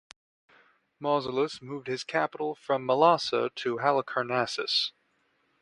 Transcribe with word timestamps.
Mausolus 0.99 1.61
moved 1.61 1.85
his 1.85 2.03
capital 2.03 2.55
from 2.55 2.87
Mylasa 2.87 3.53
to 3.53 3.77
Halicarnassus. 3.77 4.93